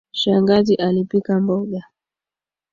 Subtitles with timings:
[0.19, 1.83] Shangazi alipika mboga.